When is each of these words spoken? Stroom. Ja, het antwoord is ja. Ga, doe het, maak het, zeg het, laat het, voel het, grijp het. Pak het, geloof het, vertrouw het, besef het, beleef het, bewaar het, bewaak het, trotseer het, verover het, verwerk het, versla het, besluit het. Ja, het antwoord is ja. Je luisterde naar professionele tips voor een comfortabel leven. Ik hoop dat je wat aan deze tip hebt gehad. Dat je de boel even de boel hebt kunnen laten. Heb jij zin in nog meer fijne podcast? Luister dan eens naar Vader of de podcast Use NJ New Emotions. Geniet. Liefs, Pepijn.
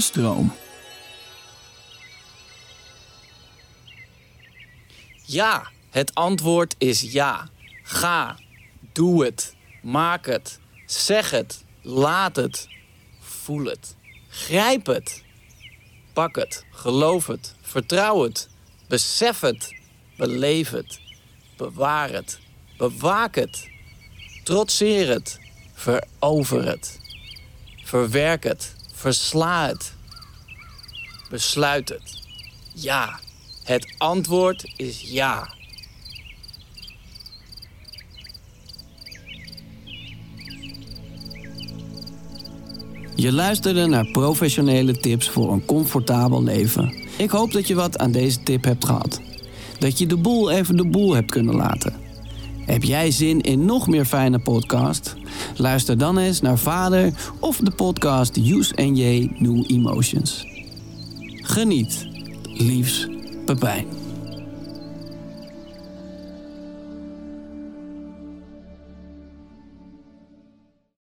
Stroom. 0.00 0.52
Ja, 5.24 5.70
het 5.90 6.14
antwoord 6.14 6.74
is 6.78 7.00
ja. 7.00 7.48
Ga, 7.82 8.36
doe 8.92 9.24
het, 9.24 9.54
maak 9.82 10.26
het, 10.26 10.60
zeg 10.86 11.30
het, 11.30 11.64
laat 11.82 12.36
het, 12.36 12.68
voel 13.20 13.64
het, 13.64 13.96
grijp 14.28 14.86
het. 14.86 15.24
Pak 16.12 16.36
het, 16.36 16.64
geloof 16.70 17.26
het, 17.26 17.54
vertrouw 17.60 18.22
het, 18.22 18.48
besef 18.88 19.40
het, 19.40 19.74
beleef 20.16 20.70
het, 20.70 21.00
bewaar 21.56 22.10
het, 22.10 22.38
bewaak 22.76 23.34
het, 23.34 23.68
trotseer 24.44 25.08
het, 25.08 25.40
verover 25.74 26.66
het, 26.66 27.00
verwerk 27.84 28.44
het, 28.44 28.75
versla 28.96 29.66
het, 29.66 29.92
besluit 31.30 31.88
het. 31.88 32.22
Ja, 32.74 33.18
het 33.64 33.94
antwoord 33.98 34.72
is 34.76 35.00
ja. 35.00 35.54
Je 43.14 43.32
luisterde 43.32 43.86
naar 43.86 44.06
professionele 44.10 44.98
tips 44.98 45.30
voor 45.30 45.52
een 45.52 45.64
comfortabel 45.64 46.42
leven. 46.42 46.94
Ik 47.18 47.30
hoop 47.30 47.52
dat 47.52 47.66
je 47.66 47.74
wat 47.74 47.98
aan 47.98 48.12
deze 48.12 48.42
tip 48.42 48.64
hebt 48.64 48.84
gehad. 48.84 49.20
Dat 49.78 49.98
je 49.98 50.06
de 50.06 50.16
boel 50.16 50.50
even 50.50 50.76
de 50.76 50.88
boel 50.88 51.14
hebt 51.14 51.30
kunnen 51.30 51.54
laten. 51.54 51.94
Heb 52.66 52.82
jij 52.82 53.10
zin 53.10 53.40
in 53.40 53.64
nog 53.64 53.86
meer 53.86 54.04
fijne 54.04 54.38
podcast? 54.38 55.14
Luister 55.56 55.98
dan 55.98 56.18
eens 56.18 56.40
naar 56.40 56.58
Vader 56.58 57.12
of 57.40 57.56
de 57.56 57.70
podcast 57.70 58.36
Use 58.36 58.72
NJ 58.76 59.30
New 59.38 59.70
Emotions. 59.70 60.46
Geniet. 61.42 62.06
Liefs, 62.42 63.08
Pepijn. 63.44 64.05